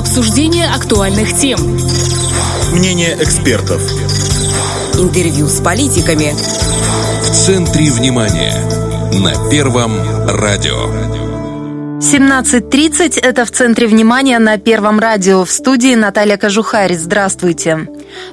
Обсуждение 0.00 0.66
актуальных 0.66 1.36
тем. 1.36 1.60
Мнение 2.72 3.18
экспертов. 3.20 3.82
Интервью 4.94 5.46
с 5.46 5.60
политиками. 5.60 6.32
В 7.22 7.30
центре 7.30 7.90
внимания. 7.90 8.54
На 9.12 9.50
Первом 9.50 9.92
радио. 10.26 10.86
17.30– 12.00 13.20
это 13.22 13.44
в 13.44 13.50
центре 13.50 13.86
внимания 13.86 14.38
на 14.38 14.56
Первом 14.56 15.00
радио. 15.00 15.44
В 15.44 15.50
студии 15.50 15.94
Наталья 15.94 16.38
Кожухарь. 16.38 16.94
Здравствуйте. 16.94 17.86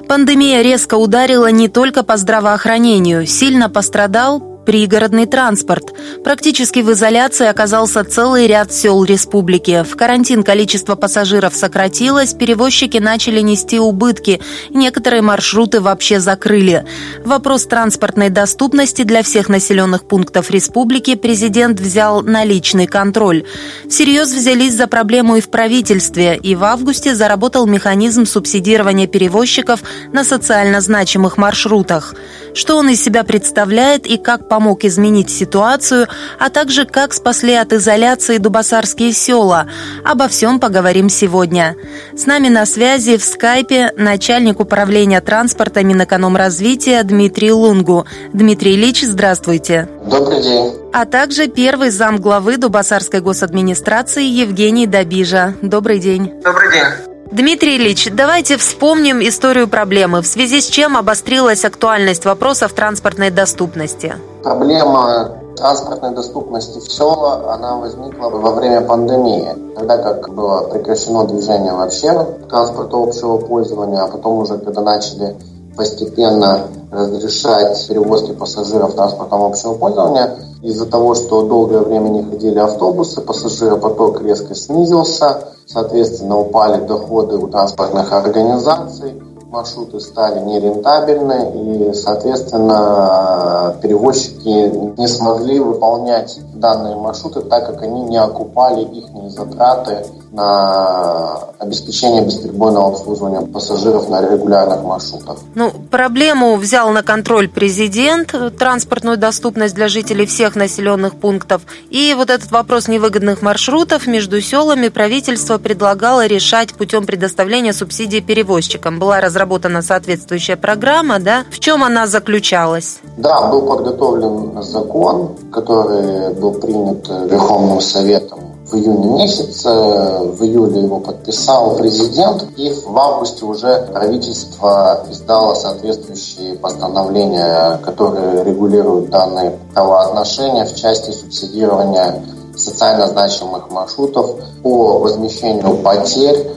Пандемия 0.08 0.62
резко 0.62 0.94
ударила 0.94 1.50
не 1.50 1.68
только 1.68 2.02
по 2.02 2.16
здравоохранению. 2.16 3.26
Сильно 3.26 3.68
пострадал 3.68 4.40
пригородный 4.68 5.24
транспорт. 5.24 5.94
Практически 6.22 6.80
в 6.80 6.92
изоляции 6.92 7.46
оказался 7.46 8.04
целый 8.04 8.46
ряд 8.46 8.70
сел 8.70 9.02
республики. 9.02 9.82
В 9.82 9.96
карантин 9.96 10.42
количество 10.42 10.94
пассажиров 10.94 11.54
сократилось, 11.56 12.34
перевозчики 12.34 12.98
начали 12.98 13.40
нести 13.40 13.78
убытки. 13.78 14.42
Некоторые 14.68 15.22
маршруты 15.22 15.80
вообще 15.80 16.20
закрыли. 16.20 16.84
Вопрос 17.24 17.64
транспортной 17.64 18.28
доступности 18.28 19.04
для 19.04 19.22
всех 19.22 19.48
населенных 19.48 20.06
пунктов 20.06 20.50
республики 20.50 21.14
президент 21.14 21.80
взял 21.80 22.20
на 22.20 22.44
личный 22.44 22.86
контроль. 22.86 23.44
Всерьез 23.88 24.30
взялись 24.30 24.74
за 24.74 24.86
проблему 24.86 25.36
и 25.36 25.40
в 25.40 25.48
правительстве, 25.48 26.36
и 26.36 26.54
в 26.54 26.64
августе 26.64 27.14
заработал 27.14 27.66
механизм 27.66 28.26
субсидирования 28.26 29.06
перевозчиков 29.06 29.80
на 30.12 30.24
социально 30.24 30.82
значимых 30.82 31.38
маршрутах. 31.38 32.14
Что 32.52 32.76
он 32.76 32.90
из 32.90 33.02
себя 33.02 33.24
представляет 33.24 34.06
и 34.06 34.18
как 34.18 34.46
помочь 34.46 34.57
помог 34.58 34.84
изменить 34.84 35.30
ситуацию, 35.30 36.08
а 36.40 36.50
также 36.50 36.84
как 36.84 37.14
спасли 37.14 37.54
от 37.54 37.72
изоляции 37.72 38.38
дубасарские 38.38 39.12
села. 39.12 39.68
Обо 40.04 40.26
всем 40.26 40.58
поговорим 40.58 41.08
сегодня. 41.08 41.76
С 42.16 42.26
нами 42.26 42.48
на 42.48 42.66
связи 42.66 43.18
в 43.18 43.24
скайпе 43.24 43.92
начальник 43.96 44.58
управления 44.58 45.20
транспорта 45.20 45.84
Минэкономразвития 45.84 47.04
Дмитрий 47.04 47.52
Лунгу. 47.52 48.04
Дмитрий 48.32 48.74
Ильич, 48.74 49.04
здравствуйте. 49.04 49.88
Добрый 50.10 50.42
день. 50.42 50.72
А 50.92 51.04
также 51.04 51.46
первый 51.46 51.90
зам 51.90 52.16
главы 52.16 52.56
Дубасарской 52.56 53.20
госадминистрации 53.20 54.24
Евгений 54.24 54.88
Добижа. 54.88 55.54
Добрый 55.62 56.00
день. 56.00 56.32
Добрый 56.42 56.72
день. 56.72 57.08
Дмитрий 57.30 57.76
Ильич, 57.76 58.08
давайте 58.10 58.56
вспомним 58.56 59.20
историю 59.20 59.68
проблемы, 59.68 60.22
в 60.22 60.26
связи 60.26 60.60
с 60.60 60.66
чем 60.66 60.96
обострилась 60.96 61.64
актуальность 61.64 62.24
вопросов 62.24 62.72
транспортной 62.72 63.30
доступности. 63.30 64.16
Проблема 64.48 65.32
транспортной 65.58 66.14
доступности 66.14 66.78
в 66.78 66.90
села, 66.90 67.52
она 67.52 67.76
возникла 67.76 68.30
во 68.30 68.52
время 68.52 68.80
пандемии, 68.80 69.74
тогда 69.76 69.98
как 69.98 70.34
было 70.34 70.62
прекращено 70.68 71.26
движение 71.26 71.74
вообще 71.74 72.14
транспорта 72.48 72.96
общего 72.96 73.36
пользования, 73.36 74.00
а 74.00 74.06
потом 74.08 74.38
уже, 74.38 74.56
когда 74.56 74.80
начали 74.80 75.36
постепенно 75.76 76.60
разрешать 76.90 77.86
перевозки 77.88 78.32
пассажиров 78.32 78.94
транспортом 78.94 79.42
общего 79.42 79.74
пользования. 79.74 80.38
Из-за 80.62 80.86
того, 80.86 81.14
что 81.14 81.42
долгое 81.42 81.80
время 81.80 82.08
не 82.08 82.22
ходили 82.22 82.58
автобусы, 82.58 83.20
пассажиропоток 83.20 84.22
резко 84.22 84.54
снизился, 84.54 85.42
соответственно, 85.66 86.38
упали 86.38 86.82
доходы 86.86 87.36
у 87.36 87.48
транспортных 87.48 88.10
организаций, 88.14 89.22
маршруты 89.48 89.98
стали 90.00 90.40
нерентабельны, 90.40 91.90
и, 91.90 91.94
соответственно, 91.94 93.76
перевозчики 93.82 94.98
не 94.98 95.08
смогли 95.08 95.58
выполнять 95.58 96.38
данные 96.54 96.96
маршруты, 96.96 97.40
так 97.40 97.66
как 97.66 97.82
они 97.82 98.02
не 98.02 98.18
окупали 98.18 98.82
их 98.82 99.06
затраты 99.30 100.04
на 100.30 101.38
обеспечение 101.58 102.22
бесперебойного 102.22 102.88
обслуживания 102.88 103.40
пассажиров 103.40 104.08
на 104.08 104.20
регулярных 104.20 104.82
маршрутах. 104.82 105.38
Ну, 105.54 105.72
проблему 105.90 106.56
взял 106.56 106.90
на 106.90 107.02
контроль 107.02 107.48
президент, 107.48 108.34
транспортную 108.58 109.16
доступность 109.16 109.74
для 109.74 109.88
жителей 109.88 110.26
всех 110.26 110.54
населенных 110.54 111.14
пунктов. 111.14 111.62
И 111.88 112.14
вот 112.16 112.28
этот 112.30 112.50
вопрос 112.50 112.88
невыгодных 112.88 113.40
маршрутов 113.40 114.06
между 114.06 114.40
селами 114.40 114.88
правительство 114.88 115.56
предлагало 115.58 116.26
решать 116.26 116.74
путем 116.74 117.06
предоставления 117.06 117.72
субсидий 117.72 118.20
перевозчикам. 118.20 118.98
Была 118.98 119.20
разработана 119.20 119.37
соответствующая 119.82 120.56
программа, 120.56 121.18
да? 121.18 121.44
В 121.50 121.58
чем 121.58 121.84
она 121.84 122.06
заключалась? 122.06 122.98
Да, 123.16 123.48
был 123.48 123.62
подготовлен 123.62 124.62
закон, 124.62 125.36
который 125.52 126.34
был 126.34 126.54
принят 126.54 127.08
Верховным 127.08 127.80
Советом 127.80 128.48
в 128.70 128.76
июне 128.76 129.22
месяце, 129.22 129.68
в 129.68 130.42
июле 130.42 130.82
его 130.82 131.00
подписал 131.00 131.76
президент, 131.76 132.46
и 132.56 132.70
в 132.70 132.98
августе 132.98 133.44
уже 133.44 133.88
правительство 133.92 135.06
издало 135.10 135.54
соответствующие 135.54 136.54
постановления, 136.56 137.78
которые 137.78 138.44
регулируют 138.44 139.10
данные 139.10 139.58
правоотношения 139.72 140.66
в 140.66 140.74
части 140.74 141.10
субсидирования 141.12 142.22
социально 142.56 143.06
значимых 143.06 143.70
маршрутов 143.70 144.36
по 144.62 144.98
возмещению 144.98 145.76
потерь 145.78 146.50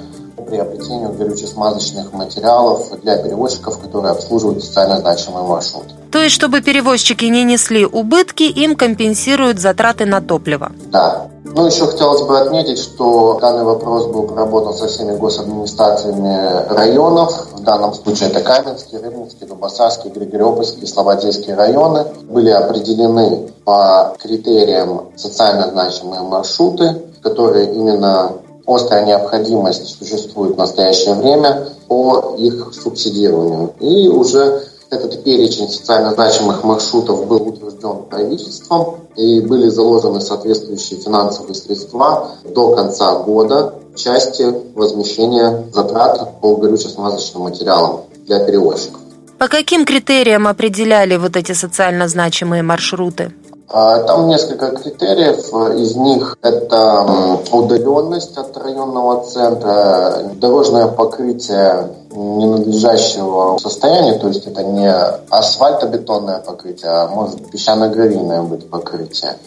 приобретению 0.52 1.14
горюче-смазочных 1.14 2.12
материалов 2.12 2.88
для 3.02 3.16
перевозчиков, 3.18 3.80
которые 3.80 4.12
обслуживают 4.12 4.64
социально 4.64 5.00
значимый 5.00 5.44
маршрут. 5.44 5.86
То 6.12 6.20
есть, 6.20 6.36
чтобы 6.36 6.62
перевозчики 6.62 7.24
не 7.24 7.46
несли 7.46 7.86
убытки, 7.86 8.44
им 8.44 8.76
компенсируют 8.76 9.60
затраты 9.60 10.06
на 10.06 10.20
топливо? 10.20 10.74
Да. 10.92 11.28
Ну, 11.44 11.66
еще 11.66 11.86
хотелось 11.86 12.22
бы 12.22 12.38
отметить, 12.40 12.80
что 12.80 13.38
данный 13.42 13.64
вопрос 13.64 14.08
был 14.08 14.24
проработан 14.24 14.74
со 14.74 14.88
всеми 14.88 15.18
госадминистрациями 15.18 16.74
районов. 16.74 17.48
В 17.54 17.64
данном 17.64 17.94
случае 17.94 18.30
это 18.30 18.42
Каменский, 18.42 18.98
Рыбинский, 18.98 19.48
Дубасарский, 19.48 20.12
Григорьопольский, 20.12 20.88
Слободейский 20.88 21.54
районы. 21.54 22.06
Были 22.30 22.50
определены 22.50 23.50
по 23.64 24.16
критериям 24.22 25.10
социально 25.16 25.70
значимые 25.70 26.22
маршруты, 26.22 27.02
которые 27.22 27.74
именно 27.74 28.34
острая 28.66 29.06
необходимость 29.06 29.98
существует 29.98 30.56
в 30.56 30.58
настоящее 30.58 31.16
время 31.16 31.70
по 31.88 32.36
их 32.38 32.74
субсидированию. 32.74 33.74
И 33.80 34.08
уже 34.08 34.64
этот 34.90 35.24
перечень 35.24 35.70
социально 35.70 36.12
значимых 36.12 36.64
маршрутов 36.64 37.26
был 37.26 37.48
утвержден 37.48 38.04
правительством 38.10 39.00
и 39.16 39.40
были 39.40 39.70
заложены 39.70 40.22
соответствующие 40.22 41.00
финансовые 41.00 41.56
средства 41.56 42.32
до 42.44 42.76
конца 42.76 43.16
года 43.20 43.74
в 43.94 43.98
части 43.98 44.54
возмещения 44.76 45.66
затрат 45.74 46.40
по 46.42 46.56
горюче-смазочным 46.56 47.44
материалам 47.44 48.02
для 48.26 48.44
перевозчиков. 48.44 49.00
По 49.38 49.48
каким 49.48 49.86
критериям 49.86 50.48
определяли 50.48 51.18
вот 51.18 51.36
эти 51.36 51.54
социально 51.54 52.08
значимые 52.08 52.62
маршруты? 52.62 53.32
А, 53.74 54.00
там 54.04 54.28
несколько 54.28 54.72
критериев. 54.72 55.54
Из 55.78 55.96
них 55.96 56.38
это 56.42 57.40
удаленность 57.54 58.38
от 58.38 58.58
районного 58.58 59.24
центра, 59.24 60.24
дорожное 60.36 60.88
покрытие 60.88 61.88
ненадлежащего 62.12 63.58
состояния, 63.60 64.20
то 64.20 64.28
есть 64.28 64.46
это 64.46 64.64
не 64.64 64.94
асфальтобетонное 65.30 66.40
покрытие, 66.40 66.92
а 66.92 67.08
может 67.08 67.50
песчано-гравийное 67.50 68.42
быть 68.42 68.70
покрытие, 68.70 69.38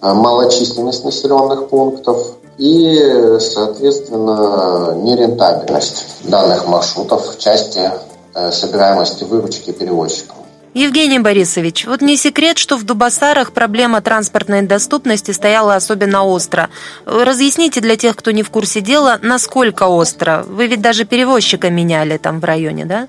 а, 0.00 0.14
малочисленность 0.14 1.04
населенных 1.04 1.68
пунктов 1.68 2.18
и, 2.58 3.38
соответственно, 3.38 4.94
нерентабельность 4.96 6.04
данных 6.24 6.66
маршрутов 6.66 7.36
в 7.36 7.38
части 7.38 7.90
э, 8.34 8.50
собираемости 8.52 9.24
выручки 9.24 9.70
перевозчиков. 9.70 10.39
Евгений 10.72 11.18
Борисович, 11.18 11.86
вот 11.86 12.00
не 12.00 12.16
секрет, 12.16 12.56
что 12.56 12.76
в 12.76 12.84
Дубасарах 12.84 13.52
проблема 13.52 14.00
транспортной 14.00 14.62
доступности 14.62 15.32
стояла 15.32 15.74
особенно 15.74 16.22
остро. 16.22 16.70
Разъясните 17.06 17.80
для 17.80 17.96
тех, 17.96 18.14
кто 18.14 18.30
не 18.30 18.44
в 18.44 18.50
курсе 18.50 18.80
дела, 18.80 19.18
насколько 19.20 19.84
остро. 19.84 20.44
Вы 20.46 20.68
ведь 20.68 20.80
даже 20.80 21.04
перевозчика 21.04 21.70
меняли 21.70 22.18
там 22.18 22.38
в 22.38 22.44
районе, 22.44 22.84
да? 22.84 23.08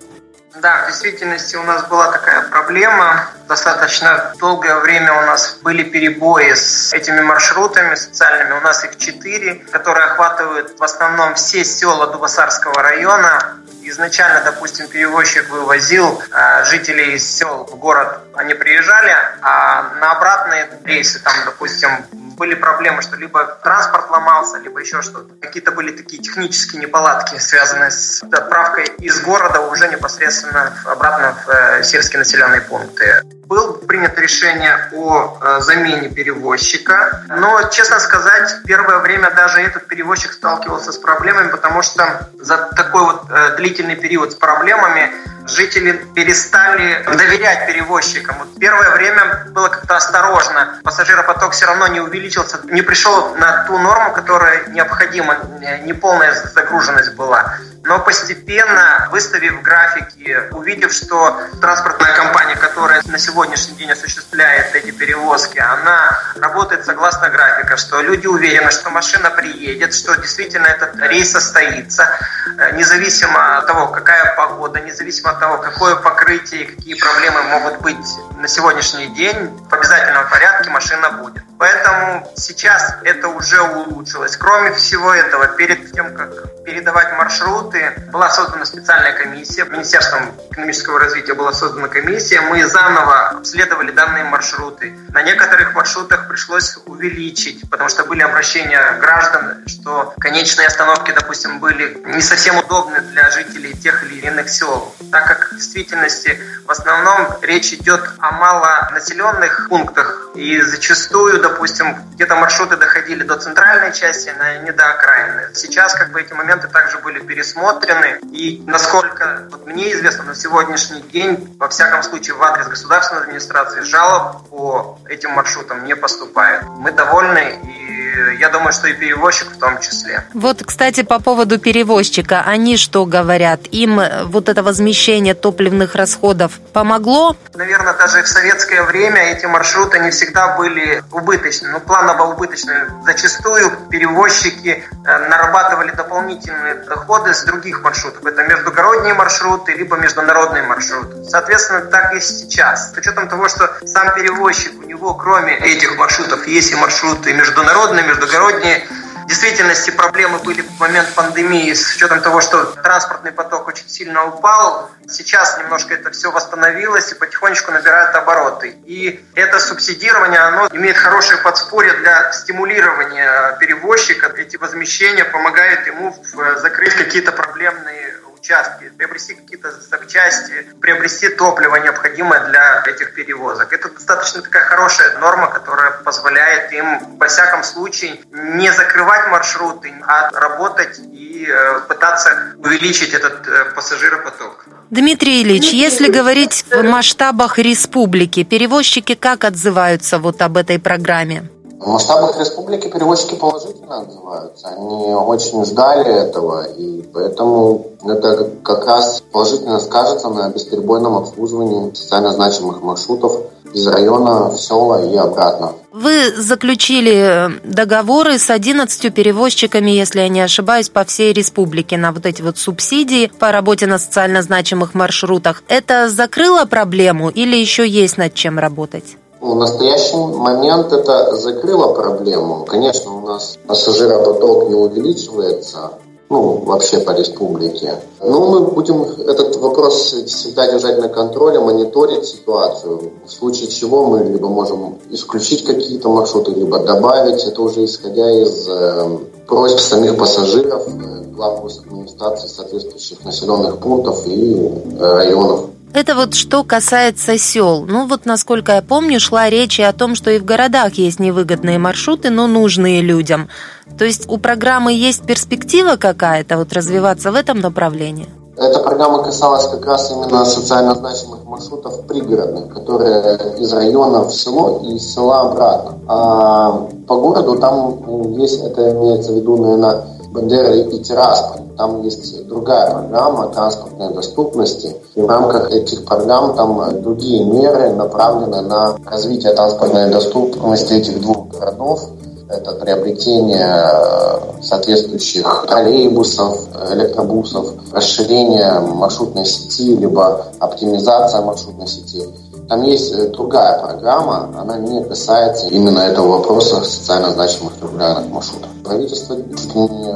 Да, 0.62 0.84
в 0.84 0.88
действительности 0.88 1.56
у 1.56 1.64
нас 1.64 1.88
была 1.88 2.12
такая 2.12 2.42
проблема. 2.50 3.30
Достаточно 3.48 4.34
долгое 4.40 4.80
время 4.80 5.14
у 5.14 5.26
нас 5.26 5.58
были 5.64 5.84
перебои 5.84 6.54
с 6.54 6.94
этими 6.94 7.22
маршрутами 7.22 7.96
социальными. 7.96 8.60
У 8.60 8.62
нас 8.62 8.84
их 8.84 8.98
четыре, 8.98 9.56
которые 9.72 10.08
охватывают 10.08 10.78
в 10.78 10.84
основном 10.84 11.36
все 11.36 11.64
села 11.64 12.08
Дубасарского 12.08 12.82
района 12.82 13.56
изначально, 13.90 14.42
допустим, 14.42 14.88
перевозчик 14.88 15.50
вывозил 15.50 16.22
э, 16.32 16.66
жителей 16.66 17.16
из 17.16 17.30
сел 17.30 17.66
в 17.66 17.76
город, 17.76 18.20
они 18.36 18.54
приезжали, 18.54 19.14
а 19.42 19.94
на 20.00 20.12
обратные 20.12 20.70
рейсы, 20.84 21.20
там, 21.20 21.34
допустим, 21.46 21.90
были 22.12 22.56
проблемы, 22.56 23.02
что 23.02 23.18
либо 23.18 23.46
транспорт 23.64 24.10
ломался, 24.10 24.58
либо 24.58 24.80
еще 24.80 25.02
что-то. 25.02 25.34
Какие-то 25.40 25.72
были 25.72 25.92
такие 25.92 26.22
технические 26.22 26.82
неполадки, 26.82 27.38
связанные 27.38 27.92
с 27.92 28.24
отправкой 28.24 28.86
из 29.00 29.22
города 29.22 29.62
уже 29.62 29.88
непосредственно 29.90 30.74
обратно 30.86 31.36
в 31.46 31.50
э, 31.50 31.84
сельские 31.84 32.20
населенные 32.20 32.62
пункты. 32.62 33.24
Было 33.52 33.74
принято 33.74 34.22
решение 34.22 34.88
о 34.94 35.38
э, 35.42 35.60
замене 35.60 36.08
перевозчика. 36.08 37.26
Но, 37.28 37.62
честно 37.64 38.00
сказать, 38.00 38.50
первое 38.66 39.00
время 39.00 39.30
даже 39.32 39.60
этот 39.60 39.88
перевозчик 39.88 40.32
сталкивался 40.32 40.94
с 40.94 40.98
проблемами, 40.98 41.50
потому 41.50 41.82
что 41.82 42.30
за 42.40 42.70
такой 42.78 43.02
вот 43.02 43.26
э, 43.30 43.58
длительный 43.58 43.98
период 43.98 44.32
с 44.32 44.36
проблемами 44.36 45.12
жители 45.48 45.92
перестали 46.16 47.04
доверять 47.04 47.68
перевозчикам. 47.68 48.38
Вот 48.40 48.58
первое 48.58 48.92
время 48.92 49.48
было 49.50 49.68
как-то 49.68 49.98
осторожно. 49.98 50.80
Пассажиропоток 50.84 51.52
все 51.52 51.66
равно 51.66 51.88
не 51.88 52.00
увеличился, 52.00 52.62
не 52.70 52.82
пришел 52.82 53.36
на 53.36 53.66
ту 53.66 53.78
норму, 53.78 54.14
которая 54.14 54.68
необходима, 54.68 55.38
неполная 55.84 56.34
загруженность 56.34 57.16
была. 57.16 57.58
Но 57.84 58.00
постепенно, 58.00 59.10
выставив 59.12 59.62
графики, 59.64 60.38
увидев, 60.52 60.94
что 60.94 61.42
транспортная 61.60 62.16
компания, 62.16 62.56
которая 62.56 63.02
на 63.06 63.18
сегодняшний 63.42 63.76
день 63.76 63.92
осуществляет 63.92 64.76
эти 64.76 64.92
перевозки, 64.92 65.58
она 65.58 66.20
работает 66.36 66.86
согласно 66.86 67.28
графика, 67.30 67.76
что 67.76 68.00
люди 68.02 68.28
уверены, 68.28 68.70
что 68.70 68.92
машина 68.92 69.32
приедет, 69.32 69.96
что 69.96 70.16
действительно 70.16 70.68
этот 70.68 70.96
рейс 70.98 71.32
состоится, 71.32 72.20
э, 72.60 72.76
независимо 72.76 73.58
от 73.58 73.66
того, 73.66 73.88
какая 73.88 74.36
погода, 74.36 74.80
независимо 74.82 75.32
от 75.32 75.40
того, 75.40 75.58
какое 75.58 75.96
покрытие 75.96 76.64
и 76.64 76.66
какие 76.66 76.94
проблемы 76.94 77.42
могут 77.44 77.82
быть 77.82 78.08
на 78.38 78.48
сегодняшний 78.48 79.08
день, 79.08 79.50
в 79.68 79.74
обязательном 79.74 80.30
порядке 80.30 80.70
машина 80.70 81.10
будет. 81.14 81.44
Поэтому 81.62 82.28
сейчас 82.36 82.96
это 83.04 83.28
уже 83.28 83.62
улучшилось. 83.62 84.36
Кроме 84.36 84.74
всего 84.74 85.14
этого, 85.14 85.46
перед 85.46 85.92
тем, 85.92 86.16
как 86.16 86.64
передавать 86.64 87.16
маршруты, 87.20 87.94
была 88.12 88.32
создана 88.32 88.66
специальная 88.66 89.14
комиссия. 89.14 89.66
Министерством 89.66 90.32
экономического 90.50 91.00
развития 91.00 91.36
была 91.36 91.54
создана 91.54 91.88
комиссия. 91.88 92.42
Мы 92.42 92.66
заново 92.66 93.30
обследовали 93.30 93.92
данные 93.92 94.24
маршруты. 94.24 94.98
На 95.10 95.22
некоторых 95.22 95.76
маршрутах 95.76 96.28
пришлось 96.28 96.80
увеличить, 96.88 97.70
потому 97.70 97.90
что 97.90 98.06
были 98.06 98.24
обращения 98.24 98.98
граждан, 99.00 99.62
что 99.68 100.16
конечные 100.20 100.66
остановки, 100.66 101.12
допустим, 101.12 101.60
были 101.60 102.02
не 102.08 102.22
совсем 102.22 102.58
удобны 102.58 103.02
для 103.02 103.30
жителей 103.30 103.74
тех 103.74 104.04
или 104.06 104.26
иных 104.26 104.50
сел. 104.50 104.96
Так 105.12 105.28
как 105.28 105.52
в 105.52 105.56
действительности 105.58 106.40
в 106.66 106.72
основном 106.72 107.38
речь 107.44 107.72
идет 107.72 108.02
о 108.18 108.32
малонаселенных 108.32 109.68
пунктах, 109.70 110.21
и 110.34 110.62
зачастую, 110.62 111.42
допустим, 111.42 111.96
где-то 112.14 112.36
маршруты 112.36 112.78
доходили 112.78 113.24
до 113.24 113.38
центральной 113.38 113.94
части, 113.94 114.34
но 114.38 114.64
не 114.64 114.72
до 114.72 114.90
окраины. 114.92 115.50
Сейчас 115.54 115.94
как 115.94 116.12
бы 116.12 116.22
эти 116.22 116.34
моменты 116.34 116.68
также 116.68 117.00
были 117.00 117.20
пересмотрены. 117.20 118.20
И 118.32 118.64
насколько 118.66 119.48
вот 119.52 119.66
мне 119.68 119.92
известно, 119.94 120.24
на 120.24 120.36
сегодняшний 120.36 121.02
день, 121.02 121.56
во 121.60 121.68
всяком 121.70 122.04
случае, 122.04 122.36
в 122.36 122.44
адрес 122.44 122.68
государственной 122.68 123.22
администрации 123.22 123.82
жалоб 123.82 124.48
по 124.50 125.00
этим 125.08 125.32
маршрутам 125.32 125.86
не 125.86 125.96
поступает. 125.96 126.64
Мы 126.64 126.92
довольны 126.92 127.60
и 127.64 128.01
я 128.40 128.50
думаю, 128.50 128.74
что 128.74 128.88
и 128.88 128.94
перевозчик 128.94 129.48
в 129.52 129.60
том 129.60 129.80
числе. 129.80 130.24
Вот, 130.34 130.64
кстати, 130.66 131.04
по 131.04 131.20
поводу 131.20 131.60
перевозчика, 131.60 132.44
они 132.46 132.78
что 132.78 133.06
говорят? 133.06 133.62
Им 133.72 134.00
э, 134.00 134.24
вот 134.26 134.50
это 134.50 134.64
возмещение 134.64 135.34
топливных 135.34 135.96
расходов 135.96 136.60
помогло? 136.74 137.36
Наверное, 137.54 137.94
даже 137.94 138.24
в 138.24 138.28
советское 138.28 138.84
время 138.84 139.32
эти 139.32 139.46
маршруты 139.46 140.00
не 140.00 140.12
всегда 140.12 140.58
были 140.58 141.04
убыточны, 141.12 141.70
ну, 141.70 141.80
планово 141.80 142.34
убыточны. 142.34 142.74
Зачастую 143.06 143.72
перевозчики 143.90 144.84
э, 145.06 145.28
нарабатывали 145.30 145.92
дополнительные 145.92 146.76
доходы 146.76 147.34
с 147.34 147.44
других 147.44 147.82
маршрутов. 147.84 148.26
Это 148.26 148.44
междугородние 148.44 149.14
маршруты, 149.14 149.74
либо 149.74 149.98
международные 149.98 150.64
маршруты. 150.64 151.24
Соответственно, 151.26 151.82
так 151.82 152.14
и 152.14 152.20
сейчас. 152.20 152.94
С 152.94 152.98
учетом 152.98 153.28
того, 153.28 153.48
что 153.48 153.70
сам 153.86 154.14
перевозчик, 154.14 154.72
у 154.80 154.84
него 155.02 155.16
кроме 155.16 155.58
этих 155.58 155.98
маршрутов 155.98 156.48
есть 156.48 156.72
и 156.72 156.76
маршруты 156.76 157.34
международные, 157.34 158.06
междугородние. 158.06 158.88
В 159.24 159.28
действительности 159.28 159.92
проблемы 159.92 160.40
были 160.40 160.62
в 160.62 160.80
момент 160.80 161.08
пандемии 161.16 161.74
с 161.74 161.96
учетом 161.96 162.22
того, 162.22 162.42
что 162.42 162.66
транспортный 162.84 163.32
поток 163.32 163.68
очень 163.68 163.88
сильно 163.88 164.26
упал. 164.26 164.92
Сейчас 165.08 165.58
немножко 165.58 165.94
это 165.94 166.12
все 166.12 166.32
восстановилось 166.32 167.12
и 167.12 167.16
потихонечку 167.16 167.72
набирает 167.72 168.16
обороты. 168.16 168.76
И 168.86 169.24
это 169.36 169.60
субсидирование, 169.60 170.40
оно 170.40 170.68
имеет 170.74 170.98
хорошее 170.98 171.40
подспорье 171.42 171.94
для 171.94 172.32
стимулирования 172.34 173.58
перевозчика. 173.60 174.28
Эти 174.38 174.58
возмещения 174.58 175.26
помогают 175.26 175.88
ему 175.88 176.16
закрыть 176.58 176.94
какие-то 176.96 177.32
проблемные 177.32 178.11
участки, 178.42 178.92
приобрести 178.98 179.36
какие-то 179.36 179.72
запчасти, 179.72 180.66
приобрести 180.82 181.30
топливо, 181.30 181.76
необходимое 181.78 182.50
для 182.50 182.84
этих 182.88 183.14
перевозок. 183.14 183.72
Это 183.72 183.90
достаточно 183.90 184.42
такая 184.42 184.66
хорошая 184.66 185.18
норма, 185.20 185.48
которая 185.48 185.92
позволяет 186.04 186.74
им, 186.74 187.18
во 187.18 187.28
всяком 187.28 187.64
случае, 187.64 188.20
не 188.32 188.72
закрывать 188.74 189.28
маршруты, 189.30 189.94
а 190.08 190.32
работать 190.32 191.00
и 191.00 191.48
э, 191.48 191.80
пытаться 191.88 192.56
увеличить 192.58 193.14
этот 193.14 193.48
э, 193.48 193.66
пассажиропоток. 193.76 194.66
Дмитрий 194.90 195.44
Ильич, 195.44 195.70
если 195.70 196.12
говорить 196.12 196.66
в 196.70 196.84
масштабах 196.84 197.60
республики, 197.60 198.44
перевозчики 198.44 199.16
как 199.16 199.44
отзываются 199.46 200.18
вот 200.18 200.42
об 200.42 200.58
этой 200.58 200.80
программе? 200.80 201.50
В 201.82 201.88
масштабах 201.88 202.38
республики 202.40 202.88
перевозчики 202.88 203.34
положительно 203.34 204.02
отзываются. 204.02 204.68
Они 204.68 205.16
очень 205.16 205.66
ждали 205.66 206.14
этого, 206.14 206.66
и 206.66 207.02
поэтому 207.12 207.88
это 208.06 208.52
как 208.64 208.86
раз 208.86 209.24
положительно 209.32 209.80
скажется 209.80 210.30
на 210.30 210.48
бесперебойном 210.50 211.16
обслуживании 211.16 211.92
социально 211.96 212.34
значимых 212.34 212.84
маршрутов 212.84 213.36
из 213.74 213.88
района 213.88 214.50
в 214.50 214.60
села 214.60 215.04
и 215.12 215.16
обратно. 215.16 215.74
Вы 215.92 216.32
заключили 216.38 217.60
договоры 217.64 218.38
с 218.38 218.52
11 218.52 219.12
перевозчиками, 219.12 219.90
если 219.90 220.20
я 220.20 220.30
не 220.30 220.42
ошибаюсь, 220.42 220.90
по 220.90 221.04
всей 221.04 221.34
республике 221.34 221.98
на 221.98 222.12
вот 222.12 222.28
эти 222.28 222.44
вот 222.44 222.60
субсидии 222.60 223.32
по 223.40 223.52
работе 223.52 223.88
на 223.88 223.98
социально 223.98 224.44
значимых 224.44 224.94
маршрутах. 224.94 225.64
Это 225.68 226.10
закрыло 226.10 226.66
проблему 226.66 227.30
или 227.30 227.56
еще 227.56 227.88
есть 227.88 228.18
над 228.18 228.36
чем 228.36 228.60
работать? 228.60 229.18
В 229.42 229.56
настоящий 229.56 230.18
момент 230.18 230.94
это 230.94 231.36
закрыло 231.36 231.94
проблему. 231.94 232.64
Конечно, 232.68 233.18
у 233.18 233.22
нас 233.22 233.58
пассажиропоток 233.66 234.70
не 234.70 234.76
увеличивается, 234.76 235.94
ну, 236.30 236.62
вообще 236.64 237.00
по 237.00 237.10
республике. 237.12 237.96
Но 238.22 238.52
мы 238.52 238.60
будем 238.62 239.02
этот 239.02 239.56
вопрос 239.56 240.14
всегда 240.28 240.72
держать 240.72 241.00
на 241.00 241.10
контроле, 241.10 241.60
мониторить 241.60 242.26
ситуацию. 242.26 243.14
В 243.26 243.32
случае 243.32 243.70
чего 243.70 244.06
мы 244.06 244.24
либо 244.26 244.48
можем 244.48 245.00
исключить 245.10 245.66
какие-то 245.66 246.10
маршруты, 246.10 246.52
либо 246.52 246.78
добавить. 246.78 247.44
Это 247.44 247.64
уже 247.64 247.86
исходя 247.86 248.30
из 248.30 248.68
э, 248.70 249.18
просьб 249.48 249.80
самих 249.80 250.18
пассажиров, 250.18 250.88
э, 250.88 251.24
глав 251.34 251.66
администрации 251.66 252.48
соответствующих 252.48 253.26
населенных 253.26 253.80
пунктов 253.80 254.28
и 254.28 254.54
э, 254.54 255.00
районов. 255.00 255.66
Это 255.94 256.16
вот 256.16 256.36
что 256.36 256.64
касается 256.64 257.38
сел. 257.38 257.86
Ну 257.86 258.08
вот, 258.08 258.26
насколько 258.26 258.74
я 258.74 258.82
помню, 258.82 259.20
шла 259.20 259.50
речь 259.50 259.80
и 259.80 259.84
о 259.84 259.92
том, 259.92 260.16
что 260.16 260.32
и 260.32 260.40
в 260.40 260.46
городах 260.46 260.94
есть 260.94 261.20
невыгодные 261.20 261.80
маршруты, 261.80 262.30
но 262.30 262.48
нужные 262.48 263.02
людям. 263.02 263.50
То 263.98 264.06
есть 264.06 264.30
у 264.30 264.38
программы 264.38 264.94
есть 264.94 265.24
перспектива 265.24 265.98
какая-то 265.98 266.58
вот 266.58 266.72
развиваться 266.72 267.32
в 267.32 267.36
этом 267.36 267.60
направлении? 267.60 268.30
Эта 268.58 268.80
программа 268.80 269.24
касалась 269.24 269.68
как 269.68 269.86
раз 269.86 270.12
именно 270.12 270.46
социально 270.46 270.96
значимых 270.96 271.44
маршрутов 271.46 272.06
пригородных, 272.06 272.74
которые 272.74 273.58
из 273.60 273.74
района 273.74 274.24
в 274.24 274.34
село 274.34 274.84
и 274.86 274.96
из 274.96 275.14
села 275.14 275.42
обратно. 275.42 275.98
А 276.08 276.88
по 277.08 277.16
городу 277.16 277.58
там 277.58 278.38
есть, 278.38 278.62
это 278.64 278.92
имеется 278.92 279.32
в 279.32 279.36
виду, 279.36 279.58
наверное, 279.58 280.04
Бандера 280.32 280.74
и 280.74 281.00
Тирасполь. 281.00 281.61
Там 281.78 282.02
есть 282.04 282.48
другая 282.48 282.92
программа 282.92 283.48
транспортной 283.50 284.14
доступности. 284.14 284.96
И 285.16 285.22
в 285.22 285.28
рамках 285.28 285.72
этих 285.72 286.06
программ 286.06 286.56
там 286.56 287.02
другие 287.02 287.44
меры 287.44 287.92
направлены 287.92 288.62
на 288.62 288.98
развитие 289.06 289.54
транспортной 289.54 290.10
доступности 290.10 290.94
этих 290.94 291.22
двух 291.22 291.48
городов. 291.50 292.10
Это 292.50 292.74
приобретение 292.74 294.62
соответствующих 294.62 295.66
троллейбусов, 295.68 296.60
электробусов, 296.92 297.68
расширение 297.94 298.80
маршрутной 298.80 299.46
сети, 299.46 299.96
либо 299.96 300.46
оптимизация 300.60 301.42
маршрутной 301.42 301.88
сети. 301.88 302.24
Там 302.72 302.84
есть 302.84 303.14
э, 303.14 303.28
другая 303.28 303.80
программа, 303.80 304.50
она 304.58 304.78
не 304.78 305.04
касается 305.04 305.68
именно 305.68 306.00
этого 306.00 306.38
вопроса 306.38 306.82
социально 306.84 307.32
значимых 307.32 307.74
регулярных 307.82 308.30
маршрутов. 308.32 308.71
Правительство 308.84 309.38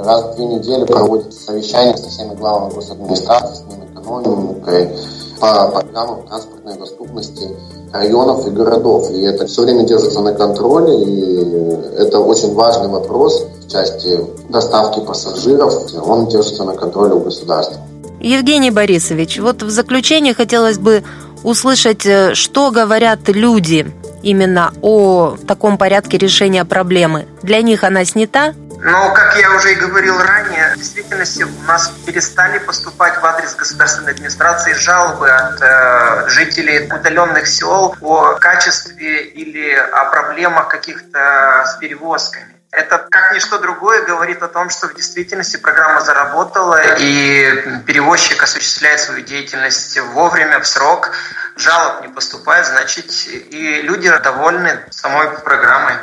раз 0.04 0.24
в 0.24 0.36
две 0.36 0.46
недели 0.46 0.86
проводит 0.86 1.34
совещания 1.34 1.96
со 1.98 2.10
всеми 2.10 2.36
главами 2.36 2.74
госадминистрации, 2.74 3.56
с 3.56 3.74
Минэкономикой, 3.74 4.90
по 5.40 5.68
программам 5.70 6.28
транспортной 6.28 6.78
доступности 6.78 7.50
районов 7.92 8.48
и 8.48 8.50
городов. 8.50 9.12
И 9.12 9.22
это 9.22 9.46
все 9.46 9.64
время 9.64 9.86
держится 9.86 10.22
на 10.22 10.34
контроле, 10.34 11.04
и 11.04 11.46
это 11.98 12.20
очень 12.20 12.54
важный 12.54 12.88
вопрос 12.88 13.46
в 13.66 13.72
части 13.72 14.20
доставки 14.50 15.00
пассажиров. 15.00 15.94
Он 16.06 16.28
держится 16.28 16.64
на 16.64 16.76
контроле 16.76 17.14
у 17.14 17.20
государства. 17.20 17.78
Евгений 18.20 18.72
Борисович, 18.72 19.40
вот 19.40 19.62
в 19.62 19.70
заключение 19.70 20.34
хотелось 20.34 20.80
бы 20.80 21.04
услышать, 21.44 22.06
э, 22.06 22.34
что 22.34 22.72
говорят 22.72 23.20
люди 23.28 23.86
именно 24.26 24.74
о 24.82 25.38
таком 25.48 25.78
порядке 25.78 26.18
решения 26.18 26.66
проблемы. 26.66 27.28
Для 27.44 27.62
них 27.62 27.84
она 27.84 28.04
снята? 28.04 28.54
Но, 28.82 29.14
как 29.14 29.36
я 29.38 29.52
уже 29.56 29.74
и 29.74 29.76
говорил 29.76 30.20
ранее, 30.20 30.74
в 30.74 30.78
действительности 30.78 31.44
у 31.44 31.68
нас 31.68 31.92
перестали 32.06 32.60
поступать 32.60 33.20
в 33.20 33.26
адрес 33.26 33.56
государственной 33.56 34.12
администрации 34.12 34.74
жалобы 34.74 35.30
от 35.30 35.60
э, 35.62 36.30
жителей 36.30 36.86
удаленных 36.92 37.48
сел 37.48 37.96
о 38.02 38.34
качестве 38.34 39.24
или 39.24 39.74
о 39.74 40.06
проблемах 40.12 40.68
каких-то 40.68 41.66
с 41.66 41.78
перевозками. 41.80 42.55
Это, 42.76 43.08
как 43.10 43.34
ничто 43.34 43.58
другое, 43.58 44.04
говорит 44.04 44.44
о 44.44 44.50
том, 44.50 44.70
что 44.70 44.88
в 44.88 44.94
действительности 44.94 45.56
программа 45.56 46.02
заработала, 46.02 46.78
и 47.00 47.80
перевозчик 47.86 48.44
осуществляет 48.44 49.00
свою 49.00 49.22
деятельность 49.22 49.98
вовремя, 50.00 50.60
в 50.60 50.68
срок, 50.68 51.12
жалоб 51.56 52.02
не 52.02 52.10
поступает, 52.10 52.66
значит, 52.66 53.06
и 53.28 53.82
люди 53.82 54.10
довольны 54.20 54.80
самой 54.92 55.30
программой. 55.30 55.96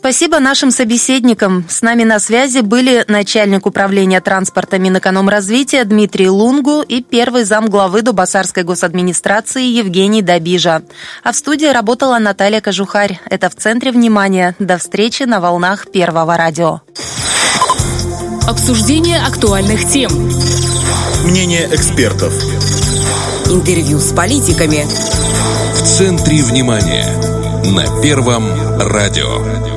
Спасибо 0.00 0.40
нашим 0.40 0.70
собеседникам. 0.70 1.66
С 1.68 1.82
нами 1.82 2.04
на 2.04 2.20
связи 2.20 2.60
были 2.60 3.04
начальник 3.06 3.66
управления 3.66 4.22
транспорта 4.22 4.78
Минэкономразвития 4.78 5.84
Дмитрий 5.84 6.30
Лунгу 6.30 6.80
и 6.80 7.02
первый 7.02 7.44
зам 7.44 7.68
главы 7.68 8.00
Дубасарской 8.00 8.62
госадминистрации 8.62 9.62
Евгений 9.62 10.22
Добижа. 10.22 10.80
А 11.22 11.32
в 11.32 11.36
студии 11.36 11.66
работала 11.66 12.18
Наталья 12.18 12.62
Кожухарь. 12.62 13.20
Это 13.26 13.50
в 13.50 13.56
центре 13.56 13.92
внимания. 13.92 14.56
До 14.58 14.78
встречи 14.78 15.24
на 15.24 15.38
волнах 15.38 15.86
Первого 15.92 16.38
радио. 16.38 16.80
Обсуждение 18.48 19.20
актуальных 19.20 19.86
тем. 19.86 20.10
Мнение 21.26 21.68
экспертов. 21.70 22.32
Интервью 23.50 23.98
с 23.98 24.14
политиками. 24.14 24.82
В 25.74 25.82
центре 25.84 26.42
внимания. 26.42 27.06
На 27.66 28.00
Первом 28.00 28.48
радио. 28.78 29.69